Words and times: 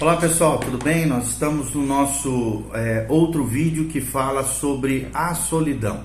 Olá 0.00 0.16
pessoal, 0.16 0.60
tudo 0.60 0.78
bem? 0.78 1.06
Nós 1.06 1.30
estamos 1.30 1.74
no 1.74 1.84
nosso 1.84 2.66
é, 2.72 3.04
outro 3.08 3.44
vídeo 3.44 3.86
que 3.88 4.00
fala 4.00 4.44
sobre 4.44 5.08
a 5.12 5.34
solidão. 5.34 6.04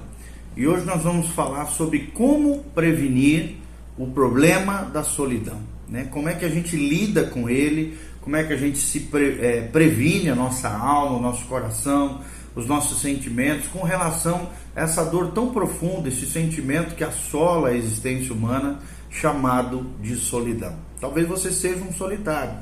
E 0.58 0.68
hoje 0.68 0.84
nós 0.84 1.04
vamos 1.04 1.28
falar 1.30 1.68
sobre 1.68 2.08
como 2.08 2.64
prevenir 2.74 3.58
o 3.96 4.08
problema 4.08 4.82
da 4.82 5.04
solidão. 5.04 5.60
Né? 5.88 6.08
Como 6.10 6.28
é 6.28 6.34
que 6.34 6.44
a 6.44 6.50
gente 6.50 6.76
lida 6.76 7.26
com 7.26 7.48
ele, 7.48 7.96
como 8.20 8.36
é 8.36 8.44
que 8.44 8.52
a 8.52 8.58
gente 8.58 8.80
se 8.80 9.00
pre, 9.02 9.38
é, 9.40 9.62
previne 9.62 10.28
a 10.32 10.36
nossa 10.36 10.70
alma, 10.70 11.20
o 11.20 11.22
nosso 11.22 11.46
coração, 11.46 12.22
os 12.56 12.66
nossos 12.66 13.00
sentimentos 13.00 13.68
com 13.68 13.84
relação 13.84 14.50
a 14.76 14.82
essa 14.82 15.06
dor 15.06 15.34
tão 15.34 15.54
profunda, 15.54 16.10
esse 16.10 16.26
sentimento 16.26 16.96
que 16.96 17.04
assola 17.04 17.70
a 17.70 17.78
existência 17.78 18.34
humana, 18.34 18.80
chamado 19.12 19.86
de 20.02 20.16
solidão. 20.16 20.74
Talvez 21.00 21.28
você 21.28 21.52
seja 21.52 21.84
um 21.84 21.94
solitário 21.94 22.56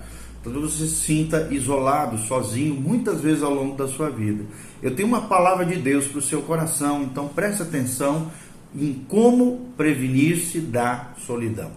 Talvez 0.43 0.73
você 0.73 0.87
se 0.87 0.95
sinta 0.95 1.47
isolado, 1.51 2.17
sozinho, 2.17 2.73
muitas 2.73 3.21
vezes 3.21 3.43
ao 3.43 3.53
longo 3.53 3.77
da 3.77 3.87
sua 3.87 4.09
vida. 4.09 4.43
Eu 4.81 4.95
tenho 4.95 5.07
uma 5.07 5.21
palavra 5.21 5.63
de 5.65 5.75
Deus 5.75 6.07
para 6.07 6.17
o 6.17 6.21
seu 6.21 6.41
coração, 6.41 7.03
então 7.03 7.27
preste 7.27 7.61
atenção 7.61 8.31
em 8.75 9.05
como 9.07 9.71
prevenir-se 9.77 10.59
da 10.59 11.11
solidão. 11.27 11.69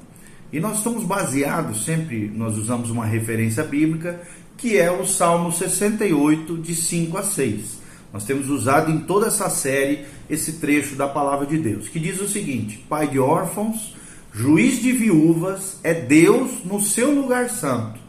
E 0.50 0.60
nós 0.60 0.78
estamos 0.78 1.04
baseados, 1.04 1.84
sempre 1.84 2.32
nós 2.34 2.56
usamos 2.56 2.88
uma 2.88 3.04
referência 3.04 3.62
bíblica, 3.62 4.22
que 4.56 4.78
é 4.78 4.90
o 4.90 5.06
Salmo 5.06 5.52
68, 5.52 6.56
de 6.56 6.74
5 6.74 7.18
a 7.18 7.22
6. 7.22 7.84
Nós 8.14 8.24
temos 8.24 8.48
usado 8.48 8.90
em 8.90 9.00
toda 9.00 9.26
essa 9.26 9.50
série 9.50 10.06
esse 10.30 10.52
trecho 10.52 10.94
da 10.94 11.08
palavra 11.08 11.44
de 11.44 11.58
Deus, 11.58 11.88
que 11.88 11.98
diz 11.98 12.18
o 12.20 12.28
seguinte: 12.28 12.78
Pai 12.88 13.08
de 13.08 13.18
órfãos, 13.18 13.94
juiz 14.32 14.80
de 14.80 14.92
viúvas, 14.92 15.78
é 15.82 15.92
Deus 15.92 16.64
no 16.64 16.80
seu 16.80 17.10
lugar 17.10 17.50
santo 17.50 18.03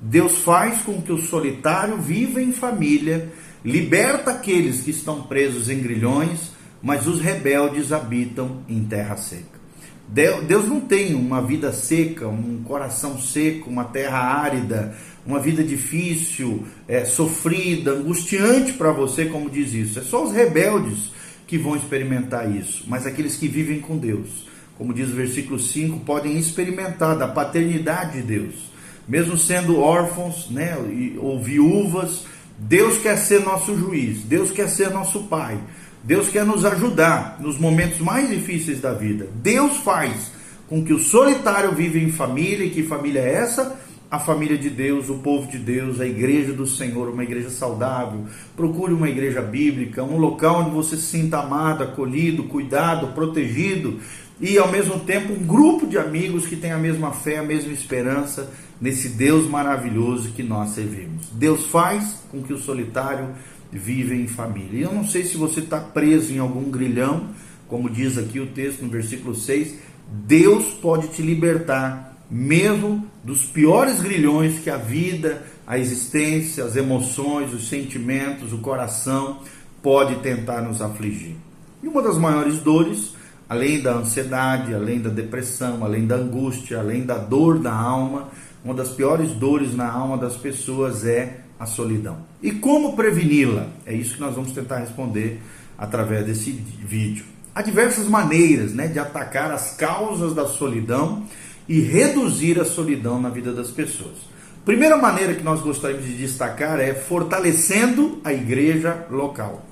Deus 0.00 0.38
faz 0.38 0.80
com 0.80 1.00
que 1.02 1.12
o 1.12 1.18
solitário 1.18 1.98
viva 1.98 2.40
em 2.40 2.52
família, 2.52 3.30
liberta 3.62 4.30
aqueles 4.30 4.80
que 4.80 4.90
estão 4.90 5.22
presos 5.24 5.68
em 5.68 5.80
grilhões, 5.80 6.52
mas 6.82 7.06
os 7.06 7.20
rebeldes 7.20 7.92
habitam 7.92 8.62
em 8.66 8.82
terra 8.84 9.16
seca. 9.18 9.60
Deus 10.08 10.66
não 10.66 10.80
tem 10.80 11.14
uma 11.14 11.40
vida 11.40 11.72
seca, 11.72 12.26
um 12.26 12.62
coração 12.64 13.20
seco, 13.20 13.70
uma 13.70 13.84
terra 13.84 14.18
árida, 14.18 14.96
uma 15.24 15.38
vida 15.38 15.62
difícil, 15.62 16.64
é, 16.88 17.04
sofrida, 17.04 17.92
angustiante 17.92 18.72
para 18.72 18.90
você, 18.90 19.26
como 19.26 19.50
diz 19.50 19.72
isso. 19.72 19.98
É 20.00 20.02
só 20.02 20.24
os 20.24 20.32
rebeldes 20.32 21.12
que 21.46 21.58
vão 21.58 21.76
experimentar 21.76 22.50
isso, 22.50 22.84
mas 22.88 23.06
aqueles 23.06 23.36
que 23.36 23.46
vivem 23.46 23.80
com 23.80 23.98
Deus, 23.98 24.48
como 24.76 24.94
diz 24.94 25.10
o 25.10 25.14
versículo 25.14 25.60
5, 25.60 26.00
podem 26.00 26.38
experimentar 26.38 27.16
da 27.16 27.28
paternidade 27.28 28.20
de 28.20 28.22
Deus 28.22 28.69
mesmo 29.10 29.36
sendo 29.36 29.80
órfãos 29.80 30.48
né, 30.50 30.76
ou 31.18 31.42
viúvas, 31.42 32.24
Deus 32.56 32.96
quer 32.98 33.18
ser 33.18 33.40
nosso 33.40 33.76
juiz, 33.76 34.22
Deus 34.22 34.52
quer 34.52 34.68
ser 34.68 34.90
nosso 34.90 35.24
pai, 35.24 35.58
Deus 36.04 36.28
quer 36.28 36.46
nos 36.46 36.64
ajudar 36.64 37.38
nos 37.40 37.58
momentos 37.58 37.98
mais 37.98 38.30
difíceis 38.30 38.80
da 38.80 38.92
vida. 38.92 39.26
Deus 39.34 39.78
faz 39.78 40.30
com 40.68 40.84
que 40.84 40.92
o 40.92 40.98
solitário 41.00 41.72
viva 41.72 41.98
em 41.98 42.12
família, 42.12 42.64
e 42.64 42.70
que 42.70 42.84
família 42.84 43.18
é 43.18 43.34
essa? 43.34 43.80
A 44.08 44.20
família 44.20 44.56
de 44.56 44.70
Deus, 44.70 45.08
o 45.08 45.18
povo 45.18 45.50
de 45.50 45.58
Deus, 45.58 46.00
a 46.00 46.06
igreja 46.06 46.52
do 46.52 46.66
Senhor, 46.66 47.08
uma 47.08 47.24
igreja 47.24 47.50
saudável. 47.50 48.26
Procure 48.56 48.92
uma 48.92 49.08
igreja 49.08 49.42
bíblica, 49.42 50.04
um 50.04 50.18
local 50.18 50.60
onde 50.60 50.70
você 50.70 50.96
se 50.96 51.02
sinta 51.02 51.38
amado, 51.38 51.82
acolhido, 51.82 52.44
cuidado, 52.44 53.08
protegido 53.08 53.98
e 54.40 54.56
ao 54.58 54.70
mesmo 54.70 55.00
tempo 55.00 55.32
um 55.32 55.44
grupo 55.44 55.86
de 55.86 55.98
amigos 55.98 56.46
que 56.46 56.56
tem 56.56 56.72
a 56.72 56.78
mesma 56.78 57.12
fé, 57.12 57.38
a 57.38 57.42
mesma 57.42 57.72
esperança 57.72 58.50
nesse 58.80 59.10
Deus 59.10 59.46
maravilhoso 59.46 60.30
que 60.30 60.42
nós 60.42 60.70
servimos. 60.70 61.26
Deus 61.32 61.66
faz 61.66 62.22
com 62.30 62.42
que 62.42 62.52
o 62.52 62.58
solitário 62.58 63.28
viva 63.70 64.14
em 64.14 64.26
família. 64.26 64.80
E 64.80 64.82
eu 64.82 64.92
não 64.92 65.06
sei 65.06 65.24
se 65.24 65.36
você 65.36 65.60
está 65.60 65.78
preso 65.78 66.32
em 66.32 66.38
algum 66.38 66.70
grilhão, 66.70 67.28
como 67.68 67.90
diz 67.90 68.16
aqui 68.16 68.40
o 68.40 68.46
texto 68.46 68.82
no 68.82 68.88
versículo 68.88 69.34
6, 69.34 69.74
Deus 70.10 70.72
pode 70.72 71.08
te 71.08 71.22
libertar, 71.22 72.16
mesmo 72.28 73.06
dos 73.22 73.44
piores 73.44 74.00
grilhões 74.00 74.58
que 74.58 74.70
a 74.70 74.76
vida, 74.76 75.44
a 75.66 75.78
existência, 75.78 76.64
as 76.64 76.74
emoções, 76.74 77.52
os 77.52 77.68
sentimentos, 77.68 78.52
o 78.52 78.58
coração 78.58 79.40
pode 79.82 80.16
tentar 80.16 80.62
nos 80.62 80.80
afligir. 80.80 81.36
E 81.82 81.86
uma 81.86 82.02
das 82.02 82.18
maiores 82.18 82.58
dores 82.58 83.12
além 83.50 83.80
da 83.80 83.94
ansiedade, 83.94 84.72
além 84.72 85.00
da 85.00 85.10
depressão, 85.10 85.84
além 85.84 86.06
da 86.06 86.14
angústia, 86.14 86.78
além 86.78 87.04
da 87.04 87.18
dor 87.18 87.58
da 87.58 87.72
alma, 87.74 88.28
uma 88.64 88.72
das 88.72 88.90
piores 88.90 89.32
dores 89.32 89.74
na 89.74 89.90
alma 89.90 90.16
das 90.16 90.36
pessoas 90.36 91.04
é 91.04 91.40
a 91.58 91.66
solidão. 91.66 92.18
E 92.40 92.52
como 92.52 92.94
preveni-la? 92.94 93.66
É 93.84 93.92
isso 93.92 94.14
que 94.14 94.20
nós 94.20 94.36
vamos 94.36 94.52
tentar 94.52 94.78
responder 94.78 95.42
através 95.76 96.24
desse 96.24 96.52
vídeo. 96.52 97.24
Há 97.52 97.60
diversas 97.60 98.06
maneiras 98.06 98.72
né, 98.72 98.86
de 98.86 99.00
atacar 99.00 99.50
as 99.50 99.74
causas 99.74 100.32
da 100.32 100.46
solidão 100.46 101.24
e 101.68 101.80
reduzir 101.80 102.60
a 102.60 102.64
solidão 102.64 103.20
na 103.20 103.30
vida 103.30 103.52
das 103.52 103.72
pessoas. 103.72 104.30
Primeira 104.64 104.96
maneira 104.96 105.34
que 105.34 105.42
nós 105.42 105.60
gostaríamos 105.60 106.06
de 106.06 106.16
destacar 106.16 106.78
é 106.78 106.94
fortalecendo 106.94 108.20
a 108.22 108.32
igreja 108.32 109.06
local. 109.10 109.66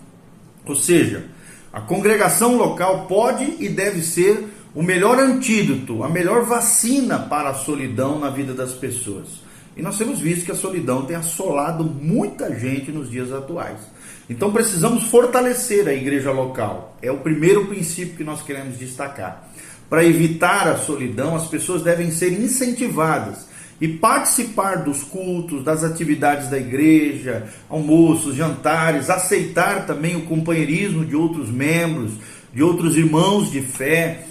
Ou 0.66 0.74
seja, 0.74 1.37
a 1.78 1.80
congregação 1.82 2.56
local 2.56 3.06
pode 3.06 3.54
e 3.60 3.68
deve 3.68 4.02
ser 4.02 4.48
o 4.74 4.82
melhor 4.82 5.16
antídoto, 5.20 6.02
a 6.02 6.08
melhor 6.08 6.44
vacina 6.44 7.20
para 7.20 7.50
a 7.50 7.54
solidão 7.54 8.18
na 8.18 8.30
vida 8.30 8.52
das 8.52 8.72
pessoas. 8.72 9.28
E 9.76 9.82
nós 9.82 9.96
temos 9.96 10.18
visto 10.18 10.44
que 10.44 10.50
a 10.50 10.56
solidão 10.56 11.06
tem 11.06 11.14
assolado 11.14 11.84
muita 11.84 12.52
gente 12.58 12.90
nos 12.90 13.08
dias 13.08 13.32
atuais. 13.32 13.78
Então 14.28 14.52
precisamos 14.52 15.04
fortalecer 15.04 15.86
a 15.86 15.94
igreja 15.94 16.32
local. 16.32 16.96
É 17.00 17.12
o 17.12 17.18
primeiro 17.18 17.66
princípio 17.66 18.16
que 18.16 18.24
nós 18.24 18.42
queremos 18.42 18.76
destacar. 18.76 19.48
Para 19.88 20.04
evitar 20.04 20.66
a 20.66 20.78
solidão, 20.78 21.36
as 21.36 21.46
pessoas 21.46 21.82
devem 21.82 22.10
ser 22.10 22.32
incentivadas 22.32 23.46
e 23.80 23.86
participar 23.86 24.82
dos 24.82 25.04
cultos, 25.04 25.62
das 25.62 25.84
atividades 25.84 26.48
da 26.48 26.58
igreja, 26.58 27.46
almoços, 27.68 28.34
jantares, 28.34 29.08
aceitar 29.08 29.86
também 29.86 30.16
o 30.16 30.22
companheirismo 30.22 31.04
de 31.04 31.14
outros 31.14 31.50
membros, 31.50 32.12
de 32.52 32.62
outros 32.62 32.96
irmãos 32.96 33.50
de 33.50 33.60
fé, 33.60 34.24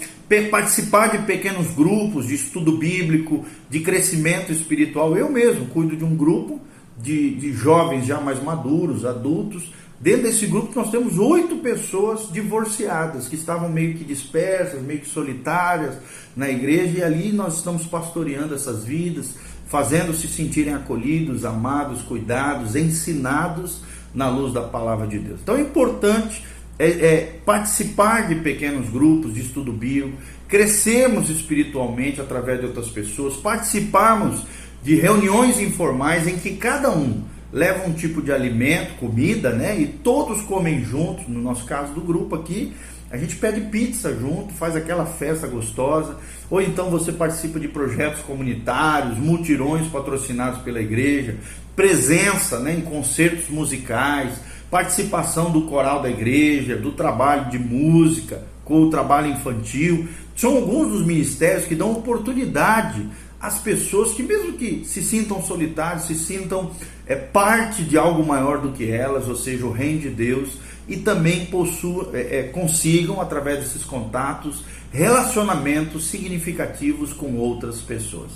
participar 0.50 1.08
de 1.08 1.24
pequenos 1.24 1.68
grupos 1.68 2.26
de 2.26 2.34
estudo 2.34 2.76
bíblico, 2.76 3.46
de 3.70 3.80
crescimento 3.80 4.52
espiritual. 4.52 5.16
Eu 5.16 5.30
mesmo 5.30 5.66
cuido 5.66 5.96
de 5.96 6.04
um 6.04 6.14
grupo 6.14 6.60
de, 6.98 7.30
de 7.36 7.52
jovens 7.52 8.06
já 8.06 8.20
mais 8.20 8.42
maduros, 8.42 9.06
adultos, 9.06 9.72
Dentro 10.00 10.22
desse 10.22 10.46
grupo 10.46 10.72
nós 10.76 10.90
temos 10.90 11.18
oito 11.18 11.56
pessoas 11.56 12.30
divorciadas, 12.30 13.26
que 13.26 13.34
estavam 13.34 13.68
meio 13.68 13.94
que 13.94 14.04
dispersas, 14.04 14.80
meio 14.80 15.00
que 15.00 15.08
solitárias 15.08 15.96
na 16.36 16.48
igreja, 16.48 16.98
e 16.98 17.02
ali 17.02 17.32
nós 17.32 17.56
estamos 17.56 17.84
pastoreando 17.84 18.54
essas 18.54 18.84
vidas, 18.84 19.34
fazendo 19.66 20.14
se 20.14 20.28
sentirem 20.28 20.72
acolhidos, 20.72 21.44
amados, 21.44 22.00
cuidados, 22.02 22.76
ensinados 22.76 23.80
na 24.14 24.28
luz 24.28 24.52
da 24.52 24.62
palavra 24.62 25.06
de 25.06 25.18
Deus. 25.18 25.40
Então 25.42 25.56
é 25.56 25.62
importante 25.62 26.44
é, 26.78 26.86
é, 26.86 27.40
participar 27.44 28.28
de 28.28 28.36
pequenos 28.36 28.88
grupos 28.88 29.34
de 29.34 29.40
estudo 29.40 29.72
bíblico, 29.72 30.16
crescermos 30.46 31.28
espiritualmente 31.28 32.20
através 32.20 32.60
de 32.60 32.66
outras 32.66 32.88
pessoas, 32.88 33.34
participarmos 33.36 34.44
de 34.82 34.94
reuniões 34.94 35.58
informais 35.58 36.28
em 36.28 36.36
que 36.38 36.54
cada 36.54 36.90
um 36.90 37.22
leva 37.52 37.86
um 37.86 37.92
tipo 37.92 38.20
de 38.20 38.32
alimento, 38.32 38.98
comida, 38.98 39.50
né? 39.50 39.78
E 39.78 39.86
todos 39.86 40.42
comem 40.42 40.84
juntos, 40.84 41.26
no 41.28 41.40
nosso 41.40 41.64
caso 41.64 41.92
do 41.92 42.00
grupo 42.00 42.34
aqui, 42.34 42.74
a 43.10 43.16
gente 43.16 43.36
pede 43.36 43.62
pizza 43.62 44.14
junto, 44.14 44.52
faz 44.52 44.76
aquela 44.76 45.06
festa 45.06 45.46
gostosa, 45.46 46.16
ou 46.50 46.60
então 46.60 46.90
você 46.90 47.10
participa 47.10 47.58
de 47.58 47.66
projetos 47.66 48.20
comunitários, 48.20 49.16
multirões 49.16 49.86
patrocinados 49.88 50.60
pela 50.60 50.80
igreja, 50.80 51.36
presença 51.74 52.58
né, 52.58 52.74
em 52.74 52.82
concertos 52.82 53.48
musicais, 53.48 54.34
participação 54.70 55.50
do 55.50 55.62
coral 55.62 56.02
da 56.02 56.10
igreja, 56.10 56.76
do 56.76 56.92
trabalho 56.92 57.50
de 57.50 57.58
música, 57.58 58.42
com 58.62 58.82
o 58.82 58.90
trabalho 58.90 59.30
infantil. 59.30 60.06
São 60.36 60.56
alguns 60.56 60.88
dos 60.88 61.06
ministérios 61.06 61.64
que 61.64 61.74
dão 61.74 61.92
oportunidade 61.92 63.08
as 63.40 63.58
pessoas 63.58 64.12
que, 64.12 64.22
mesmo 64.22 64.54
que 64.54 64.84
se 64.84 65.02
sintam 65.02 65.42
solitários, 65.42 66.06
se 66.06 66.14
sintam 66.14 66.72
é, 67.06 67.14
parte 67.14 67.84
de 67.84 67.96
algo 67.96 68.26
maior 68.26 68.60
do 68.60 68.72
que 68.72 68.90
elas, 68.90 69.28
ou 69.28 69.36
seja, 69.36 69.64
o 69.64 69.70
reino 69.70 70.00
de 70.00 70.10
Deus, 70.10 70.58
e 70.88 70.96
também 70.96 71.46
possuam, 71.46 72.08
é, 72.12 72.38
é, 72.38 72.42
consigam, 72.44 73.20
através 73.20 73.60
desses 73.60 73.84
contatos, 73.84 74.64
relacionamentos 74.90 76.08
significativos 76.08 77.12
com 77.12 77.36
outras 77.36 77.80
pessoas. 77.80 78.30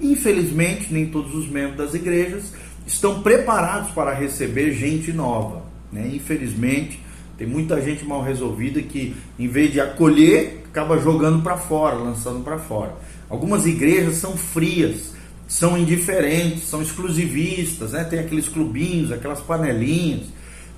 Infelizmente, 0.00 0.92
nem 0.92 1.06
todos 1.06 1.34
os 1.34 1.48
membros 1.48 1.76
das 1.76 1.94
igrejas 1.94 2.52
estão 2.86 3.22
preparados 3.22 3.90
para 3.90 4.12
receber 4.12 4.72
gente 4.72 5.12
nova. 5.12 5.62
Né? 5.90 6.10
Infelizmente, 6.14 7.00
tem 7.36 7.46
muita 7.46 7.80
gente 7.80 8.04
mal 8.04 8.22
resolvida 8.22 8.80
que, 8.82 9.16
em 9.38 9.48
vez 9.48 9.72
de 9.72 9.80
acolher, 9.80 10.62
acaba 10.66 10.98
jogando 10.98 11.42
para 11.42 11.56
fora, 11.56 11.96
lançando 11.96 12.44
para 12.44 12.58
fora. 12.58 12.94
Algumas 13.28 13.66
igrejas 13.66 14.16
são 14.16 14.36
frias, 14.36 15.12
são 15.46 15.76
indiferentes, 15.76 16.68
são 16.68 16.82
exclusivistas, 16.82 17.92
né? 17.92 18.04
Tem 18.04 18.18
aqueles 18.18 18.48
clubinhos, 18.48 19.12
aquelas 19.12 19.40
panelinhas. 19.40 20.26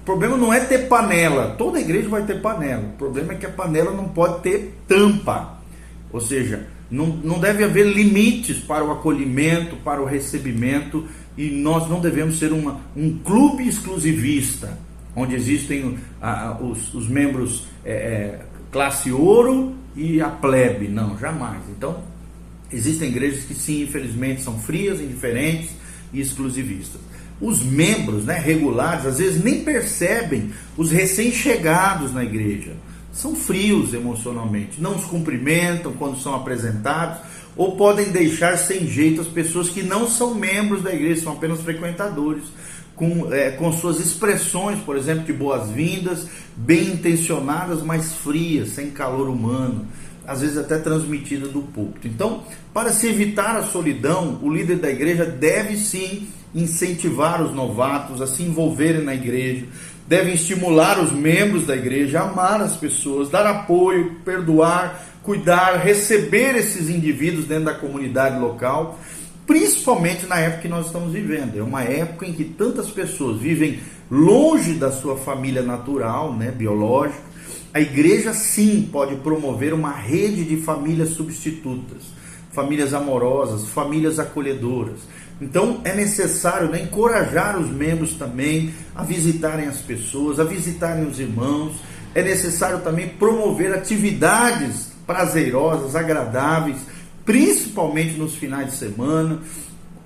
O 0.02 0.04
problema 0.04 0.36
não 0.36 0.52
é 0.52 0.60
ter 0.60 0.86
panela, 0.88 1.54
toda 1.58 1.80
igreja 1.80 2.08
vai 2.08 2.24
ter 2.24 2.40
panela. 2.40 2.82
O 2.82 2.98
problema 2.98 3.32
é 3.32 3.36
que 3.36 3.46
a 3.46 3.50
panela 3.50 3.90
não 3.90 4.08
pode 4.08 4.40
ter 4.40 4.74
tampa. 4.86 5.58
Ou 6.12 6.20
seja, 6.20 6.66
não, 6.90 7.06
não 7.06 7.40
deve 7.40 7.64
haver 7.64 7.86
limites 7.86 8.58
para 8.58 8.84
o 8.84 8.92
acolhimento, 8.92 9.76
para 9.76 10.00
o 10.00 10.04
recebimento, 10.04 11.04
e 11.36 11.50
nós 11.50 11.88
não 11.88 12.00
devemos 12.00 12.38
ser 12.38 12.52
uma, 12.52 12.80
um 12.96 13.18
clube 13.18 13.68
exclusivista, 13.68 14.78
onde 15.14 15.34
existem 15.34 15.98
ah, 16.22 16.56
os, 16.60 16.94
os, 16.94 17.08
membros 17.08 17.66
é, 17.84 17.92
é, 17.92 18.40
classe 18.70 19.10
ouro 19.10 19.74
e 19.94 20.20
a 20.20 20.28
plebe. 20.28 20.88
Não, 20.88 21.18
jamais. 21.18 21.62
Então, 21.70 22.02
existem 22.72 23.08
igrejas 23.08 23.44
que 23.44 23.54
sim, 23.54 23.82
infelizmente, 23.82 24.42
são 24.42 24.58
frias, 24.58 25.00
indiferentes 25.00 25.70
e 26.12 26.20
exclusivistas. 26.20 27.00
Os 27.40 27.62
membros 27.62 28.24
né, 28.24 28.38
regulares 28.38 29.04
às 29.04 29.18
vezes 29.18 29.42
nem 29.42 29.62
percebem 29.62 30.52
os 30.76 30.90
recém-chegados 30.90 32.12
na 32.12 32.24
igreja. 32.24 32.72
São 33.12 33.34
frios 33.34 33.94
emocionalmente, 33.94 34.80
não 34.80 34.96
os 34.96 35.04
cumprimentam 35.04 35.92
quando 35.92 36.20
são 36.20 36.34
apresentados, 36.34 37.18
ou 37.56 37.76
podem 37.76 38.10
deixar 38.10 38.58
sem 38.58 38.86
jeito 38.86 39.22
as 39.22 39.26
pessoas 39.26 39.70
que 39.70 39.82
não 39.82 40.08
são 40.08 40.34
membros 40.34 40.82
da 40.82 40.92
igreja, 40.92 41.22
são 41.22 41.32
apenas 41.32 41.60
frequentadores, 41.62 42.44
com, 42.94 43.32
é, 43.32 43.50
com 43.50 43.70
suas 43.72 44.00
expressões, 44.00 44.78
por 44.80 44.96
exemplo, 44.96 45.24
de 45.24 45.32
boas-vindas, 45.32 46.26
bem 46.56 46.88
intencionadas, 46.92 47.82
mas 47.82 48.14
frias, 48.14 48.70
sem 48.70 48.90
calor 48.90 49.28
humano, 49.28 49.86
às 50.26 50.40
vezes 50.40 50.58
até 50.58 50.78
transmitida 50.78 51.48
do 51.48 51.62
púlpito. 51.62 52.08
Então, 52.08 52.42
para 52.72 52.92
se 52.92 53.08
evitar 53.08 53.56
a 53.56 53.62
solidão, 53.62 54.38
o 54.42 54.50
líder 54.50 54.76
da 54.76 54.90
igreja 54.90 55.24
deve 55.24 55.76
sim 55.76 56.28
incentivar 56.54 57.42
os 57.42 57.54
novatos 57.54 58.20
a 58.20 58.26
se 58.26 58.42
envolverem 58.42 59.02
na 59.02 59.14
igreja, 59.14 59.66
devem 60.06 60.34
estimular 60.34 60.98
os 60.98 61.12
membros 61.12 61.66
da 61.66 61.76
igreja 61.76 62.20
a 62.20 62.30
amar 62.30 62.60
as 62.60 62.76
pessoas, 62.76 63.28
dar 63.28 63.46
apoio, 63.46 64.16
perdoar, 64.24 65.04
cuidar, 65.22 65.76
receber 65.78 66.54
esses 66.56 66.88
indivíduos 66.88 67.44
dentro 67.44 67.64
da 67.64 67.74
comunidade 67.74 68.38
local, 68.38 68.98
principalmente 69.46 70.26
na 70.26 70.38
época 70.38 70.62
que 70.62 70.68
nós 70.68 70.86
estamos 70.86 71.12
vivendo. 71.12 71.58
É 71.58 71.62
uma 71.62 71.82
época 71.82 72.26
em 72.26 72.32
que 72.32 72.44
tantas 72.44 72.88
pessoas 72.88 73.38
vivem 73.38 73.80
longe 74.10 74.74
da 74.74 74.90
sua 74.90 75.16
família 75.16 75.62
natural, 75.62 76.32
né, 76.32 76.50
biológica. 76.50 77.35
A 77.72 77.80
igreja 77.80 78.32
sim 78.32 78.88
pode 78.90 79.16
promover 79.16 79.74
uma 79.74 79.92
rede 79.92 80.44
de 80.44 80.56
famílias 80.58 81.10
substitutas, 81.10 82.04
famílias 82.52 82.94
amorosas, 82.94 83.68
famílias 83.68 84.18
acolhedoras. 84.18 85.00
Então 85.40 85.80
é 85.84 85.94
necessário 85.94 86.70
né, 86.70 86.82
encorajar 86.82 87.58
os 87.58 87.70
membros 87.70 88.14
também 88.14 88.72
a 88.94 89.04
visitarem 89.04 89.68
as 89.68 89.78
pessoas, 89.78 90.40
a 90.40 90.44
visitarem 90.44 91.06
os 91.06 91.20
irmãos. 91.20 91.74
É 92.14 92.22
necessário 92.22 92.80
também 92.80 93.10
promover 93.10 93.74
atividades 93.74 94.92
prazerosas, 95.06 95.94
agradáveis, 95.94 96.78
principalmente 97.24 98.14
nos 98.14 98.34
finais 98.34 98.70
de 98.70 98.76
semana. 98.76 99.40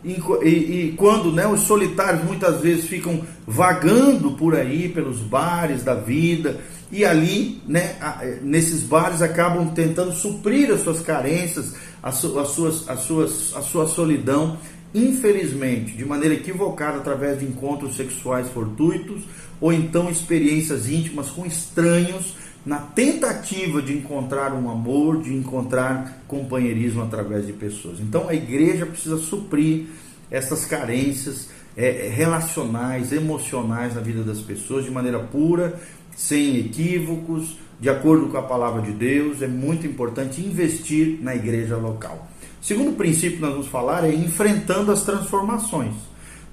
E, 0.03 0.21
e, 0.43 0.49
e, 0.49 0.95
quando 0.97 1.31
né, 1.31 1.47
os 1.47 1.61
solitários 1.61 2.25
muitas 2.25 2.61
vezes 2.61 2.87
ficam 2.87 3.21
vagando 3.47 4.33
por 4.33 4.57
aí 4.57 4.89
pelos 4.89 5.19
bares 5.19 5.85
da 5.85 5.95
vida 5.95 6.59
e 6.91 7.05
ali, 7.05 7.63
né, 7.67 7.97
nesses 8.43 8.83
bares 8.83 9.23
acabam 9.23 9.69
tentando 9.73 10.13
suprir 10.13 10.71
as 10.73 10.81
suas 10.81 11.01
carências, 11.01 11.75
as, 12.03 12.17
suas, 12.17 12.89
as 12.89 13.01
suas, 13.01 13.57
a 13.57 13.63
sua 13.63 13.87
solidão 13.87 14.59
infelizmente, 14.95 15.97
de 15.97 16.05
maneira 16.05 16.35
equivocada 16.35 16.99
através 16.99 17.39
de 17.39 17.45
encontros 17.45 17.97
sexuais 17.97 18.49
fortuitos 18.49 19.23
ou 19.61 19.73
então 19.73 20.11
experiências 20.11 20.89
íntimas 20.89 21.31
com 21.31 21.47
estranhos 21.47 22.35
na 22.65 22.79
tentativa 22.79 23.81
de 23.81 23.95
encontrar 23.95 24.53
um 24.53 24.71
amor, 24.71 25.23
de 25.23 25.33
encontrar 25.33 26.23
companheirismo 26.27 27.03
através 27.03 27.47
de 27.47 27.53
pessoas. 27.53 28.01
Então 28.01 28.29
a 28.29 28.35
igreja 28.35 28.85
precisa 28.85 29.17
suprir 29.17 29.87
essas 30.31 30.67
carências 30.67 31.49
é, 31.77 32.11
relacionais, 32.13 33.13
emocionais 33.13 33.95
na 33.95 34.01
vida 34.01 34.23
das 34.23 34.41
pessoas 34.41 34.85
de 34.85 34.91
maneira 34.91 35.21
pura, 35.21 35.81
sem 36.17 36.59
equívocos, 36.59 37.57
de 37.81 37.89
acordo 37.89 38.29
com 38.29 38.37
a 38.37 38.43
palavra 38.43 38.83
de 38.83 38.93
Deus. 38.93 39.43
É 39.43 39.49
muito 39.49 39.87
importante 39.87 40.41
investir 40.41 41.19
na 41.23 41.35
igreja 41.35 41.77
local. 41.77 42.29
Segundo 42.61 42.97
princípio 42.97 43.37
que 43.37 43.43
nós 43.43 43.53
vamos 43.53 43.69
falar 43.69 44.05
é 44.05 44.15
enfrentando 44.15 44.93
as 44.93 45.03
transformações. 45.03 45.95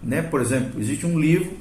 Né? 0.01 0.21
Por 0.21 0.39
exemplo, 0.39 0.79
existe 0.79 1.05
um 1.05 1.19
livro 1.19 1.51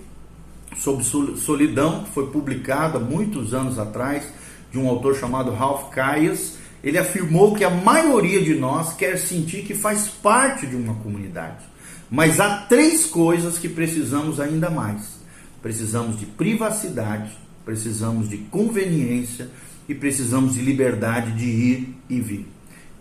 sobre 0.78 1.04
solidão 1.04 2.04
que 2.04 2.10
foi 2.10 2.26
publicado 2.28 2.98
há 2.98 3.00
muitos 3.00 3.54
anos 3.54 3.78
atrás 3.78 4.24
de 4.70 4.78
um 4.78 4.88
autor 4.88 5.16
chamado 5.16 5.52
Ralph 5.52 5.90
Kayes. 5.90 6.58
Ele 6.84 6.98
afirmou 6.98 7.54
que 7.54 7.64
a 7.64 7.70
maioria 7.70 8.40
de 8.40 8.54
nós 8.54 8.94
quer 8.94 9.18
sentir 9.18 9.64
que 9.64 9.74
faz 9.74 10.06
parte 10.06 10.66
de 10.66 10.76
uma 10.76 10.94
comunidade. 10.94 11.64
Mas 12.10 12.38
há 12.38 12.58
três 12.58 13.06
coisas 13.06 13.58
que 13.58 13.68
precisamos 13.68 14.38
ainda 14.38 14.70
mais: 14.70 15.18
precisamos 15.60 16.20
de 16.20 16.26
privacidade, 16.26 17.32
precisamos 17.66 18.30
de 18.30 18.38
conveniência 18.38 19.50
e 19.88 19.94
precisamos 19.94 20.54
de 20.54 20.62
liberdade 20.62 21.32
de 21.32 21.44
ir 21.44 21.94
e 22.08 22.20
vir. 22.20 22.46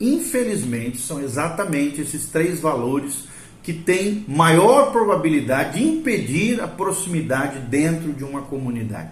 Infelizmente, 0.01 0.97
são 0.97 1.21
exatamente 1.21 2.01
esses 2.01 2.25
três 2.25 2.59
valores 2.59 3.25
que 3.63 3.73
têm 3.73 4.25
maior 4.27 4.91
probabilidade 4.91 5.79
de 5.79 5.85
impedir 5.85 6.59
a 6.61 6.67
proximidade 6.67 7.59
dentro 7.59 8.11
de 8.11 8.23
uma 8.23 8.41
comunidade. 8.41 9.11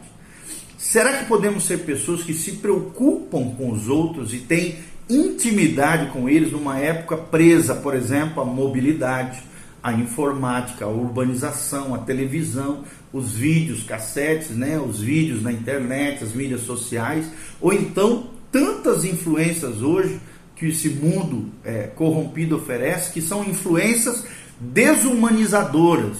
Será 0.78 1.20
que 1.20 1.26
podemos 1.26 1.66
ser 1.66 1.80
pessoas 1.80 2.24
que 2.24 2.34
se 2.34 2.54
preocupam 2.54 3.52
com 3.56 3.72
os 3.72 3.88
outros 3.88 4.34
e 4.34 4.40
têm 4.40 4.80
intimidade 5.10 6.12
com 6.12 6.28
eles 6.28 6.52
numa 6.52 6.78
época 6.78 7.16
presa, 7.16 7.76
por 7.76 7.96
exemplo, 7.96 8.42
à 8.42 8.46
mobilidade, 8.46 9.42
à 9.82 9.94
informática, 9.94 10.86
à 10.86 10.88
urbanização, 10.88 11.96
à 11.96 12.00
televisão, 12.00 12.84
os 13.14 13.34
vídeos, 13.34 13.84
cassetes, 13.84 14.50
né, 14.50 14.80
os 14.80 15.00
vídeos 15.00 15.44
na 15.44 15.52
internet, 15.52 16.24
as 16.24 16.34
mídias 16.34 16.62
sociais, 16.62 17.28
ou 17.62 17.72
então 17.72 18.32
tantas 18.52 19.06
influências 19.06 19.82
hoje 19.82 20.20
que 20.56 20.68
esse 20.68 20.90
mundo 20.90 21.52
é, 21.64 21.84
corrompido 21.96 22.56
oferece, 22.56 23.14
que 23.14 23.22
são 23.22 23.44
influências 23.44 24.26
desumanizadoras, 24.60 26.18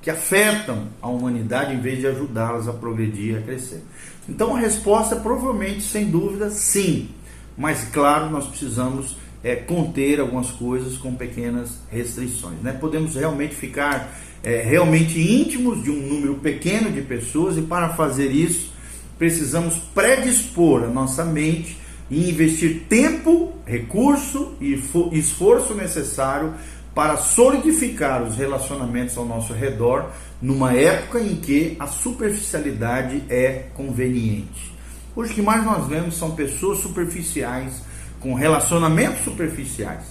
que 0.00 0.10
afetam 0.10 0.88
a 1.00 1.08
humanidade 1.08 1.74
em 1.74 1.80
vez 1.80 2.00
de 2.00 2.08
ajudá-las 2.08 2.66
a 2.66 2.72
progredir, 2.72 3.38
a 3.38 3.42
crescer. 3.42 3.82
Então 4.28 4.56
a 4.56 4.58
resposta 4.58 5.14
é 5.14 5.20
provavelmente, 5.20 5.82
sem 5.82 6.10
dúvida, 6.10 6.50
sim. 6.50 7.10
Mas 7.56 7.84
claro, 7.92 8.30
nós 8.30 8.46
precisamos 8.46 9.16
é, 9.42 9.56
conter 9.56 10.20
algumas 10.20 10.50
coisas 10.50 10.96
com 10.96 11.14
pequenas 11.14 11.78
restrições. 11.90 12.60
Né? 12.62 12.72
Podemos 12.72 13.14
realmente 13.14 13.54
ficar 13.54 14.12
é, 14.42 14.62
realmente 14.62 15.20
íntimos 15.20 15.82
de 15.82 15.90
um 15.90 16.00
número 16.00 16.36
pequeno 16.36 16.90
de 16.90 17.02
pessoas 17.02 17.56
e 17.56 17.62
para 17.62 17.90
fazer 17.90 18.30
isso 18.30 18.72
precisamos 19.18 19.76
predispor 19.94 20.82
a 20.82 20.88
nossa 20.88 21.24
mente 21.24 21.78
e 22.10 22.28
investir 22.28 22.82
tempo, 22.88 23.52
recurso 23.64 24.54
e 24.60 24.80
esforço 25.12 25.74
necessário 25.74 26.54
para 26.94 27.16
solidificar 27.16 28.22
os 28.22 28.36
relacionamentos 28.36 29.16
ao 29.16 29.24
nosso 29.24 29.52
redor 29.52 30.10
numa 30.40 30.74
época 30.74 31.20
em 31.20 31.36
que 31.36 31.76
a 31.78 31.86
superficialidade 31.86 33.22
é 33.28 33.66
conveniente. 33.74 34.72
Hoje 35.14 35.32
o 35.32 35.34
que 35.36 35.42
mais 35.42 35.64
nós 35.64 35.86
vemos 35.86 36.16
são 36.16 36.32
pessoas 36.32 36.78
superficiais, 36.78 37.82
com 38.22 38.34
relacionamentos 38.34 39.24
superficiais. 39.24 40.04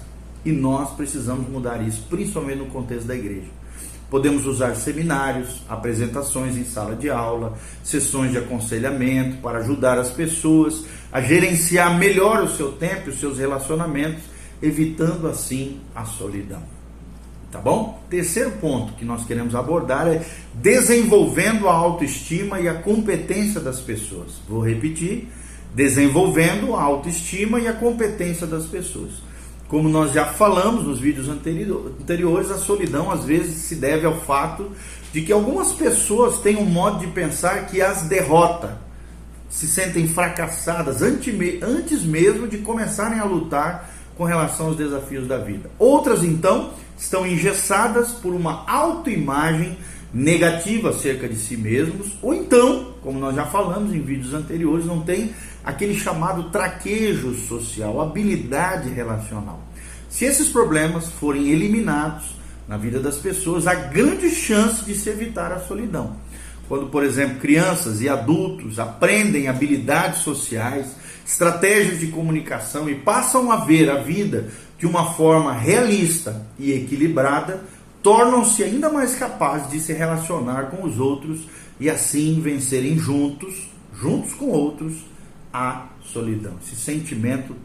E 0.43 0.51
nós 0.51 0.91
precisamos 0.91 1.47
mudar 1.47 1.81
isso, 1.81 2.03
principalmente 2.09 2.57
no 2.57 2.65
contexto 2.65 3.07
da 3.07 3.15
igreja. 3.15 3.47
Podemos 4.09 4.45
usar 4.45 4.75
seminários, 4.75 5.61
apresentações 5.69 6.57
em 6.57 6.65
sala 6.65 6.95
de 6.95 7.09
aula, 7.09 7.57
sessões 7.81 8.31
de 8.31 8.37
aconselhamento 8.37 9.37
para 9.37 9.59
ajudar 9.59 9.97
as 9.97 10.09
pessoas 10.09 10.83
a 11.11 11.21
gerenciar 11.21 11.97
melhor 11.97 12.43
o 12.43 12.49
seu 12.49 12.73
tempo 12.73 13.07
e 13.07 13.09
os 13.11 13.19
seus 13.19 13.37
relacionamentos, 13.37 14.23
evitando 14.61 15.27
assim 15.27 15.79
a 15.95 16.03
solidão. 16.03 16.61
Tá 17.51 17.59
bom? 17.59 18.01
Terceiro 18.09 18.51
ponto 18.51 18.93
que 18.93 19.05
nós 19.05 19.25
queremos 19.25 19.55
abordar 19.55 20.07
é 20.07 20.25
desenvolvendo 20.53 21.67
a 21.67 21.73
autoestima 21.73 22.59
e 22.59 22.67
a 22.67 22.73
competência 22.73 23.59
das 23.59 23.79
pessoas. 23.79 24.41
Vou 24.47 24.65
repetir: 24.65 25.27
desenvolvendo 25.73 26.75
a 26.75 26.81
autoestima 26.81 27.59
e 27.59 27.67
a 27.67 27.73
competência 27.73 28.45
das 28.45 28.65
pessoas. 28.65 29.11
Como 29.67 29.87
nós 29.87 30.11
já 30.11 30.25
falamos 30.25 30.83
nos 30.85 30.99
vídeos 30.99 31.29
anteriores, 31.29 32.51
a 32.51 32.57
solidão 32.57 33.09
às 33.09 33.23
vezes 33.23 33.55
se 33.55 33.75
deve 33.75 34.05
ao 34.05 34.19
fato 34.19 34.69
de 35.13 35.21
que 35.21 35.31
algumas 35.31 35.71
pessoas 35.71 36.39
têm 36.39 36.57
um 36.57 36.65
modo 36.65 36.99
de 36.99 37.07
pensar 37.07 37.67
que 37.67 37.81
as 37.81 38.03
derrota, 38.03 38.77
se 39.49 39.67
sentem 39.67 40.07
fracassadas 40.07 41.01
antes 41.01 42.03
mesmo 42.03 42.47
de 42.47 42.59
começarem 42.59 43.19
a 43.19 43.25
lutar 43.25 43.89
com 44.17 44.23
relação 44.23 44.67
aos 44.67 44.77
desafios 44.77 45.27
da 45.27 45.37
vida. 45.37 45.69
Outras, 45.79 46.23
então, 46.23 46.71
estão 46.97 47.25
engessadas 47.25 48.11
por 48.11 48.33
uma 48.33 48.63
autoimagem 48.69 49.77
negativa 50.13 50.89
acerca 50.89 51.27
de 51.27 51.35
si 51.35 51.55
mesmos, 51.55 52.11
ou 52.21 52.33
então, 52.33 52.93
como 53.01 53.19
nós 53.19 53.35
já 53.35 53.45
falamos 53.45 53.93
em 53.93 54.01
vídeos 54.01 54.33
anteriores, 54.33 54.85
não 54.85 55.01
tem 55.01 55.33
aquele 55.63 55.97
chamado 55.97 56.49
traquejo 56.49 57.33
social, 57.35 58.01
habilidade 58.01 58.89
relacional. 58.89 59.61
Se 60.09 60.25
esses 60.25 60.49
problemas 60.49 61.07
forem 61.07 61.49
eliminados 61.49 62.35
na 62.67 62.77
vida 62.77 62.99
das 62.99 63.17
pessoas, 63.17 63.67
há 63.67 63.73
grande 63.73 64.29
chance 64.29 64.83
de 64.83 64.95
se 64.95 65.09
evitar 65.09 65.51
a 65.51 65.59
solidão. 65.59 66.15
Quando, 66.67 66.87
por 66.87 67.03
exemplo, 67.03 67.39
crianças 67.39 68.01
e 68.01 68.07
adultos 68.07 68.79
aprendem 68.79 69.47
habilidades 69.47 70.19
sociais, 70.19 70.87
estratégias 71.25 71.99
de 71.99 72.07
comunicação 72.07 72.89
e 72.89 72.95
passam 72.95 73.51
a 73.51 73.57
ver 73.57 73.89
a 73.89 73.97
vida 73.97 74.49
de 74.77 74.85
uma 74.87 75.13
forma 75.13 75.53
realista 75.53 76.45
e 76.57 76.71
equilibrada, 76.71 77.61
tornam-se 78.01 78.63
ainda 78.63 78.89
mais 78.89 79.15
capazes 79.15 79.69
de 79.69 79.79
se 79.79 79.93
relacionar 79.93 80.71
com 80.71 80.83
os 80.85 80.99
outros 80.99 81.41
e 81.79 81.89
assim 81.89 82.39
vencerem 82.41 82.97
juntos, 82.97 83.69
juntos 83.93 84.33
com 84.33 84.45
outros, 84.47 84.93
a 85.53 85.87
solidão, 86.03 86.53
esse 86.63 86.75
sentimento 86.75 87.55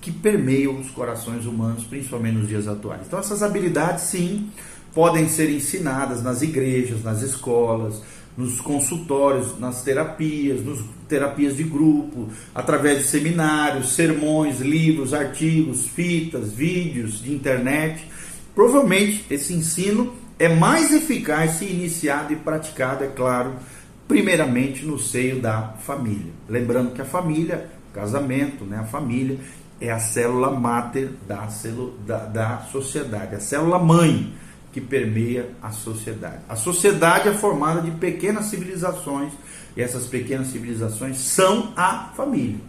que 0.00 0.10
permeia 0.10 0.70
os 0.70 0.90
corações 0.90 1.46
humanos, 1.46 1.84
principalmente 1.84 2.36
nos 2.36 2.48
dias 2.48 2.66
atuais. 2.66 3.02
Então, 3.06 3.18
essas 3.18 3.42
habilidades, 3.42 4.04
sim, 4.04 4.50
podem 4.92 5.28
ser 5.28 5.48
ensinadas 5.50 6.22
nas 6.22 6.42
igrejas, 6.42 7.04
nas 7.04 7.22
escolas, 7.22 8.02
nos 8.36 8.60
consultórios, 8.60 9.58
nas 9.58 9.82
terapias, 9.82 10.64
nas 10.64 10.78
terapias 11.08 11.56
de 11.56 11.62
grupo, 11.62 12.28
através 12.54 12.98
de 12.98 13.04
seminários, 13.04 13.94
sermões, 13.94 14.60
livros, 14.60 15.12
artigos, 15.12 15.86
fitas, 15.86 16.52
vídeos 16.52 17.22
de 17.22 17.32
internet. 17.32 18.04
Provavelmente 18.54 19.24
esse 19.30 19.52
ensino 19.52 20.14
é 20.38 20.48
mais 20.48 20.92
eficaz 20.92 21.52
se 21.52 21.66
iniciado 21.66 22.32
e 22.32 22.36
praticado, 22.36 23.04
é 23.04 23.08
claro, 23.08 23.54
primeiramente 24.12 24.84
no 24.84 24.98
seio 24.98 25.40
da 25.40 25.72
família. 25.86 26.30
Lembrando 26.46 26.92
que 26.92 27.00
a 27.00 27.04
família, 27.04 27.66
o 27.90 27.94
casamento, 27.94 28.62
né, 28.62 28.76
a 28.76 28.84
família, 28.84 29.38
é 29.80 29.90
a 29.90 29.98
célula 29.98 30.50
máter 30.50 31.08
da, 31.26 31.48
da, 32.06 32.18
da 32.26 32.58
sociedade, 32.70 33.36
a 33.36 33.40
célula 33.40 33.78
mãe 33.78 34.34
que 34.70 34.82
permeia 34.82 35.48
a 35.62 35.70
sociedade. 35.70 36.40
A 36.46 36.56
sociedade 36.56 37.30
é 37.30 37.32
formada 37.32 37.80
de 37.80 37.90
pequenas 37.92 38.46
civilizações 38.46 39.32
e 39.74 39.80
essas 39.80 40.06
pequenas 40.06 40.48
civilizações 40.48 41.16
são 41.16 41.72
a 41.74 42.12
família. 42.14 42.60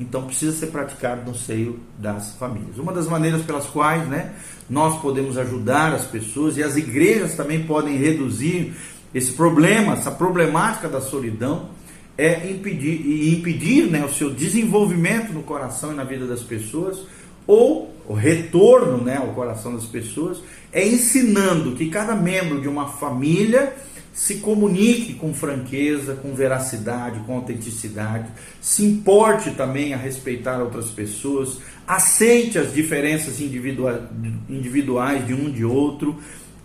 Então 0.00 0.24
precisa 0.24 0.56
ser 0.56 0.66
praticado 0.66 1.30
no 1.30 1.36
seio 1.36 1.78
das 1.96 2.34
famílias. 2.34 2.76
Uma 2.76 2.92
das 2.92 3.06
maneiras 3.06 3.42
pelas 3.42 3.66
quais 3.66 4.04
né, 4.08 4.34
nós 4.68 5.00
podemos 5.00 5.38
ajudar 5.38 5.92
as 5.92 6.06
pessoas 6.06 6.56
e 6.56 6.62
as 6.62 6.76
igrejas 6.76 7.36
também 7.36 7.64
podem 7.64 7.96
reduzir 7.96 8.74
esse 9.14 9.32
problema, 9.32 9.94
essa 9.94 10.10
problemática 10.10 10.88
da 10.88 11.00
solidão, 11.00 11.70
é 12.16 12.50
impedir, 12.50 13.00
e 13.06 13.32
impedir 13.32 13.84
né, 13.84 14.04
o 14.04 14.12
seu 14.12 14.30
desenvolvimento 14.30 15.32
no 15.32 15.42
coração 15.42 15.92
e 15.92 15.94
na 15.94 16.04
vida 16.04 16.26
das 16.26 16.42
pessoas, 16.42 16.98
ou 17.46 17.94
o 18.06 18.12
retorno 18.12 18.98
né, 18.98 19.16
ao 19.16 19.28
coração 19.28 19.74
das 19.74 19.84
pessoas, 19.84 20.38
é 20.72 20.86
ensinando 20.86 21.76
que 21.76 21.88
cada 21.88 22.14
membro 22.14 22.60
de 22.60 22.68
uma 22.68 22.88
família 22.88 23.74
se 24.12 24.36
comunique 24.36 25.14
com 25.14 25.32
franqueza, 25.32 26.16
com 26.16 26.34
veracidade, 26.34 27.20
com 27.20 27.36
autenticidade, 27.36 28.28
se 28.60 28.84
importe 28.84 29.52
também 29.52 29.94
a 29.94 29.96
respeitar 29.96 30.60
outras 30.60 30.90
pessoas, 30.90 31.58
aceite 31.86 32.58
as 32.58 32.74
diferenças 32.74 33.40
individuais 33.40 35.24
de 35.24 35.32
um 35.32 35.48
de 35.52 35.64
outro, 35.64 36.18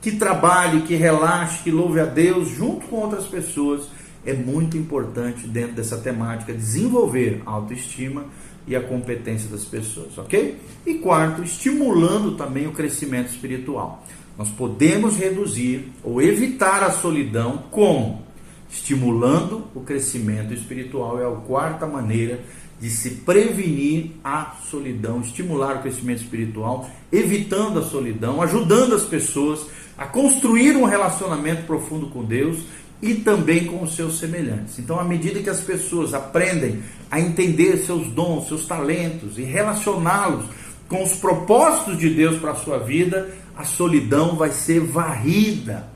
que 0.04 0.12
trabalhe, 0.12 0.82
que 0.82 0.96
relaxe, 0.96 1.64
que 1.64 1.72
louve 1.72 2.02
a 2.02 2.06
Deus 2.06 2.50
junto 2.50 2.86
com 2.88 2.98
outras 2.98 3.24
pessoas. 3.26 3.88
É 4.26 4.34
muito 4.34 4.78
importante 4.78 5.48
dentro 5.48 5.74
dessa 5.74 5.98
temática 5.98 6.54
desenvolver 6.54 7.42
a 7.46 7.52
autoestima 7.52 8.26
e 8.68 8.76
a 8.76 8.82
competência 8.82 9.50
das 9.50 9.64
pessoas, 9.64 10.18
ok? 10.18 10.58
E 10.86 10.96
quarto, 10.96 11.42
estimulando 11.42 12.36
também 12.36 12.68
o 12.68 12.74
crescimento 12.74 13.30
espiritual. 13.30 14.06
Nós 14.38 14.50
podemos 14.50 15.18
reduzir 15.18 15.92
ou 16.04 16.22
evitar 16.22 16.84
a 16.84 16.92
solidão 16.92 17.64
como? 17.72 18.24
Estimulando 18.70 19.68
o 19.74 19.82
crescimento 19.82 20.54
espiritual 20.54 21.22
é 21.22 21.26
a 21.26 21.32
quarta 21.32 21.86
maneira 21.86 22.42
de 22.80 22.90
se 22.90 23.12
prevenir 23.12 24.12
a 24.24 24.56
solidão, 24.70 25.22
estimular 25.22 25.78
o 25.78 25.82
crescimento 25.82 26.22
espiritual, 26.22 26.90
evitando 27.12 27.80
a 27.80 27.84
solidão, 27.84 28.42
ajudando 28.42 28.94
as 28.94 29.04
pessoas 29.04 29.68
a 29.98 30.06
construir 30.06 30.76
um 30.76 30.86
relacionamento 30.86 31.64
profundo 31.64 32.08
com 32.08 32.24
Deus 32.24 32.60
e 33.02 33.16
também 33.16 33.66
com 33.66 33.84
os 33.84 33.96
seus 33.96 34.18
semelhantes. 34.18 34.80
Então, 34.80 35.00
à 35.00 35.04
medida 35.04 35.42
que 35.42 35.50
as 35.50 35.62
pessoas 35.62 36.14
aprendem 36.14 36.82
a 37.12 37.20
entender 37.20 37.78
seus 37.78 38.08
dons, 38.08 38.48
seus 38.48 38.66
talentos 38.66 39.38
e 39.38 39.44
relacioná-los 39.44 40.46
com 40.88 41.04
os 41.04 41.14
propósitos 41.16 41.98
de 41.98 42.10
Deus 42.10 42.38
para 42.40 42.52
a 42.52 42.56
sua 42.56 42.80
vida, 42.80 43.30
a 43.58 43.66
solidão 43.66 44.36
vai 44.36 44.52
ser 44.52 44.80
varrida 44.80 45.88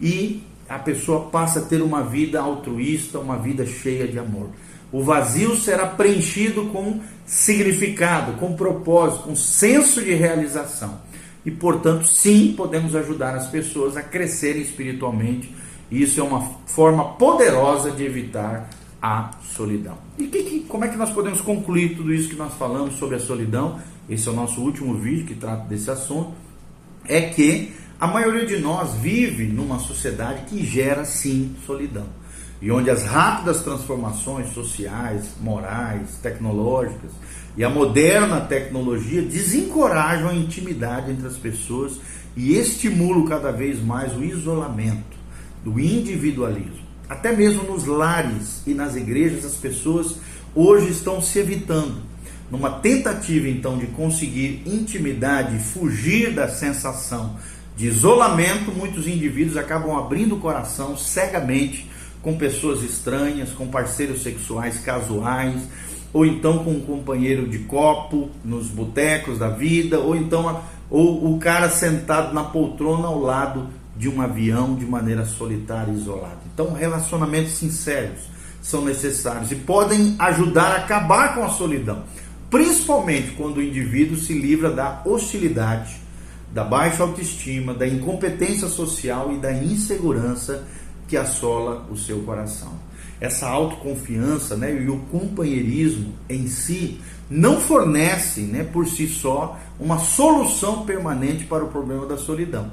e 0.00 0.42
a 0.68 0.78
pessoa 0.78 1.28
passa 1.30 1.58
a 1.58 1.62
ter 1.62 1.82
uma 1.82 2.02
vida 2.02 2.40
altruísta, 2.40 3.18
uma 3.18 3.36
vida 3.36 3.66
cheia 3.66 4.06
de 4.06 4.18
amor. 4.18 4.50
O 4.92 5.02
vazio 5.02 5.56
será 5.56 5.86
preenchido 5.86 6.66
com 6.66 7.00
significado, 7.26 8.34
com 8.34 8.54
propósito, 8.54 9.24
com 9.24 9.34
senso 9.34 10.00
de 10.00 10.14
realização. 10.14 11.00
E, 11.44 11.50
portanto, 11.50 12.06
sim, 12.06 12.54
podemos 12.56 12.94
ajudar 12.96 13.34
as 13.34 13.48
pessoas 13.48 13.96
a 13.96 14.02
crescerem 14.02 14.62
espiritualmente. 14.62 15.54
Isso 15.90 16.20
é 16.20 16.22
uma 16.22 16.40
forma 16.66 17.12
poderosa 17.14 17.90
de 17.90 18.04
evitar 18.04 18.70
a 19.00 19.30
solidão. 19.54 19.98
E 20.18 20.26
que, 20.26 20.42
que, 20.42 20.60
como 20.60 20.84
é 20.84 20.88
que 20.88 20.96
nós 20.96 21.10
podemos 21.10 21.40
concluir 21.40 21.96
tudo 21.96 22.12
isso 22.12 22.28
que 22.28 22.36
nós 22.36 22.54
falamos 22.54 22.94
sobre 22.94 23.16
a 23.16 23.20
solidão? 23.20 23.78
Esse 24.08 24.28
é 24.28 24.32
o 24.32 24.34
nosso 24.34 24.60
último 24.60 24.94
vídeo 24.94 25.26
que 25.26 25.34
trata 25.34 25.68
desse 25.68 25.90
assunto. 25.90 26.32
É 27.06 27.20
que 27.20 27.72
a 28.00 28.06
maioria 28.06 28.46
de 28.46 28.58
nós 28.58 28.94
vive 28.94 29.44
numa 29.44 29.78
sociedade 29.78 30.46
que 30.46 30.64
gera 30.64 31.04
sim 31.04 31.54
solidão 31.66 32.23
e 32.60 32.70
onde 32.70 32.90
as 32.90 33.04
rápidas 33.04 33.62
transformações 33.62 34.52
sociais, 34.52 35.34
morais, 35.40 36.18
tecnológicas 36.22 37.10
e 37.56 37.62
a 37.62 37.70
moderna 37.70 38.40
tecnologia 38.40 39.22
desencorajam 39.22 40.28
a 40.28 40.34
intimidade 40.34 41.10
entre 41.10 41.26
as 41.26 41.36
pessoas 41.36 42.00
e 42.36 42.54
estimulam 42.54 43.26
cada 43.26 43.52
vez 43.52 43.82
mais 43.82 44.16
o 44.16 44.24
isolamento, 44.24 45.16
o 45.64 45.78
individualismo. 45.78 46.84
Até 47.08 47.34
mesmo 47.34 47.62
nos 47.64 47.84
lares 47.84 48.62
e 48.66 48.74
nas 48.74 48.96
igrejas 48.96 49.44
as 49.44 49.54
pessoas 49.54 50.16
hoje 50.54 50.90
estão 50.90 51.20
se 51.20 51.38
evitando. 51.38 52.02
Numa 52.50 52.70
tentativa 52.70 53.48
então 53.48 53.78
de 53.78 53.86
conseguir 53.88 54.62
intimidade 54.66 55.58
fugir 55.58 56.32
da 56.32 56.48
sensação 56.48 57.36
de 57.76 57.86
isolamento, 57.86 58.70
muitos 58.72 59.06
indivíduos 59.06 59.56
acabam 59.56 59.96
abrindo 59.96 60.36
o 60.36 60.40
coração 60.40 60.96
cegamente 60.96 61.88
com 62.24 62.36
pessoas 62.36 62.82
estranhas, 62.82 63.50
com 63.50 63.68
parceiros 63.68 64.22
sexuais 64.22 64.78
casuais, 64.78 65.60
ou 66.10 66.24
então 66.24 66.64
com 66.64 66.70
um 66.70 66.80
companheiro 66.80 67.46
de 67.46 67.58
copo 67.60 68.30
nos 68.42 68.68
botecos 68.68 69.38
da 69.38 69.50
vida, 69.50 70.00
ou 70.00 70.16
então 70.16 70.62
ou 70.90 71.34
o 71.34 71.38
cara 71.38 71.68
sentado 71.68 72.32
na 72.32 72.44
poltrona 72.44 73.08
ao 73.08 73.20
lado 73.20 73.68
de 73.96 74.08
um 74.08 74.20
avião 74.20 74.74
de 74.74 74.84
maneira 74.84 75.24
solitária 75.24 75.92
e 75.92 75.96
isolada. 75.96 76.38
Então, 76.52 76.72
relacionamentos 76.72 77.52
sinceros 77.52 78.20
são 78.62 78.84
necessários 78.84 79.52
e 79.52 79.56
podem 79.56 80.16
ajudar 80.18 80.72
a 80.72 80.76
acabar 80.76 81.34
com 81.34 81.44
a 81.44 81.50
solidão, 81.50 82.04
principalmente 82.50 83.32
quando 83.32 83.58
o 83.58 83.62
indivíduo 83.62 84.16
se 84.16 84.32
livra 84.32 84.70
da 84.70 85.02
hostilidade, 85.04 85.96
da 86.52 86.64
baixa 86.64 87.02
autoestima, 87.02 87.74
da 87.74 87.86
incompetência 87.86 88.68
social 88.68 89.32
e 89.32 89.38
da 89.38 89.52
insegurança 89.52 90.64
que 91.08 91.16
assola 91.16 91.86
o 91.90 91.96
seu 91.96 92.20
coração. 92.20 92.72
Essa 93.20 93.48
autoconfiança 93.48 94.56
né, 94.56 94.82
e 94.82 94.88
o 94.88 94.98
companheirismo 95.10 96.14
em 96.28 96.46
si 96.48 97.00
não 97.30 97.60
fornece 97.60 98.42
né, 98.42 98.64
por 98.64 98.86
si 98.86 99.06
só 99.06 99.58
uma 99.78 99.98
solução 99.98 100.84
permanente 100.84 101.44
para 101.44 101.64
o 101.64 101.68
problema 101.68 102.06
da 102.06 102.16
solidão. 102.16 102.70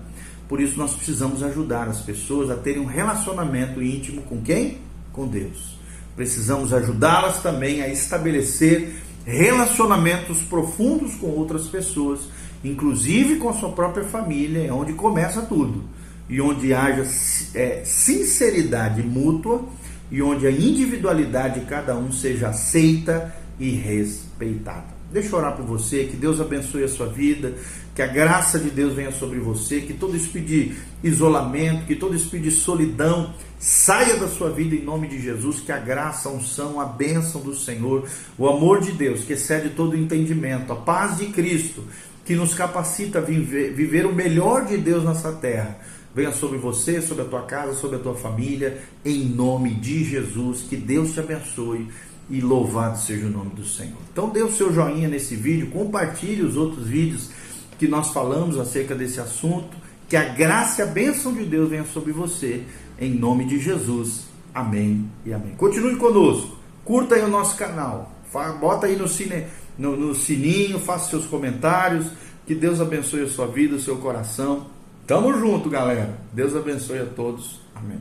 Por 0.50 0.60
isso 0.60 0.78
nós 0.78 0.94
precisamos 0.94 1.42
ajudar 1.44 1.88
as 1.88 2.02
pessoas 2.02 2.50
a 2.50 2.56
terem 2.56 2.82
um 2.82 2.86
relacionamento 2.86 3.82
íntimo 3.82 4.22
com 4.24 4.42
quem? 4.42 4.80
Com 5.14 5.28
Deus. 5.28 5.80
Precisamos 6.16 6.74
ajudá-las 6.74 7.42
também 7.42 7.82
a 7.82 7.88
estabelecer 7.88 8.96
relacionamentos 9.24 10.42
profundos 10.42 11.16
com 11.16 11.28
outras 11.28 11.68
pessoas, 11.68 12.22
inclusive 12.64 13.38
com 13.38 13.48
a 13.48 13.54
sua 13.54 13.72
própria 13.72 14.04
família, 14.04 14.68
é 14.68 14.74
onde 14.74 14.94
começa 14.94 15.42
tudo 15.44 15.84
e 16.32 16.40
onde 16.40 16.74
haja 16.74 17.06
é, 17.54 17.84
sinceridade 17.84 19.04
mútua 19.04 19.66
e 20.10 20.22
onde 20.22 20.48
a 20.48 20.52
individualidade 20.52 21.60
de 21.60 21.66
cada 21.66 21.96
um 21.96 22.12
seja 22.12 22.48
aceita 22.48 23.36
e 23.60 23.70
respeitada. 23.72 25.02
Deixa 25.12 25.36
eu 25.36 25.40
orar 25.40 25.58
por 25.58 25.66
você, 25.66 26.06
que 26.06 26.16
Deus 26.16 26.40
abençoe 26.40 26.86
a 26.86 26.88
sua 26.88 27.08
vida, 27.08 27.54
que 27.94 28.02
a 28.02 28.08
graça 28.08 28.58
de 28.58 28.70
Deus 28.70 28.94
venha 28.94 29.12
sobre 29.12 29.40
você, 29.40 29.82
que 29.82 29.94
todo 29.94 30.16
espírito 30.16 30.48
de 30.48 30.76
isolamento, 31.04 31.86
que 31.86 31.98
todo 31.98 32.16
espírito 32.16 32.50
de 32.50 32.56
solidão 32.56 33.34
saia 33.60 34.16
da 34.16 34.30
sua 34.30 34.50
vida 34.50 34.74
em 34.74 34.84
nome 34.84 35.10
de 35.10 35.22
Jesus, 35.22 35.60
que 35.60 35.72
a 35.72 35.78
graça, 35.78 36.30
a 36.30 36.32
unção, 36.32 36.80
a 36.80 36.86
bênção 36.86 37.42
do 37.42 37.54
Senhor, 37.54 38.08
o 38.38 38.48
amor 38.48 38.80
de 38.80 38.94
Deus, 38.94 39.26
que 39.26 39.34
excede 39.34 39.72
todo 39.72 39.98
entendimento, 39.98 40.72
a 40.72 40.78
paz 40.78 41.18
de 41.18 41.26
Cristo, 41.26 41.84
que 42.24 42.34
nos 42.34 42.54
capacita 42.54 43.20
a 43.20 43.22
viver, 43.22 43.74
viver 43.74 44.06
o 44.06 44.16
melhor 44.16 44.66
de 44.66 44.78
Deus 44.78 45.04
nessa 45.04 45.34
terra, 45.34 45.78
venha 46.14 46.32
sobre 46.32 46.58
você, 46.58 47.02
sobre 47.02 47.24
a 47.24 47.28
tua 47.28 47.44
casa, 47.44 47.74
sobre 47.74 47.98
a 47.98 48.00
tua 48.00 48.16
família, 48.16 48.82
em 49.04 49.24
nome 49.26 49.74
de 49.74 50.04
Jesus, 50.04 50.62
que 50.62 50.76
Deus 50.76 51.14
te 51.14 51.20
abençoe 51.20 51.88
e 52.30 52.40
louvado 52.40 52.98
seja 52.98 53.28
o 53.28 53.30
nome 53.30 53.52
do 53.52 53.66
Senhor. 53.66 53.98
Então 54.12 54.30
dê 54.30 54.42
o 54.42 54.52
seu 54.52 54.74
joinha 54.74 55.08
nesse 55.08 55.36
vídeo, 55.36 55.70
compartilhe 55.70 56.42
os 56.42 56.56
outros 56.56 56.88
vídeos 56.88 57.30
que 57.78 57.88
nós 57.88 58.12
falamos 58.12 58.60
acerca 58.60 58.96
desse 58.96 59.20
assunto, 59.20 59.76
que 60.08 60.16
a 60.16 60.26
graça 60.26 60.82
e 60.82 60.84
a 60.84 60.88
bênção 60.88 61.34
de 61.34 61.44
Deus 61.46 61.70
venha 61.70 61.86
sobre 61.86 62.12
você, 62.12 62.64
em 63.00 63.14
nome 63.14 63.46
de 63.46 63.60
Jesus. 63.60 64.26
Amém 64.54 65.10
e 65.26 65.34
amém. 65.34 65.56
Continue 65.56 65.96
conosco, 65.96 66.58
curta 66.84 67.16
aí 67.16 67.24
o 67.24 67.28
nosso 67.30 67.56
canal, 67.56 68.14
bota 68.60 68.88
aí 68.88 68.96
no, 68.96 69.08
cine, 69.08 69.46
no, 69.78 69.96
no 69.96 70.14
sininho, 70.14 70.80
faça 70.80 71.10
seus 71.10 71.26
comentários, 71.26 72.08
que 72.46 72.54
Deus 72.54 72.82
abençoe 72.82 73.24
a 73.24 73.30
sua 73.30 73.48
vida, 73.48 73.76
o 73.76 73.80
seu 73.80 73.98
coração. 73.98 74.68
Tamo 75.12 75.34
junto, 75.38 75.70
galera. 75.70 76.10
Deus 76.32 76.56
abençoe 76.56 77.00
a 77.00 77.06
todos. 77.06 77.60
Amém. 77.76 78.00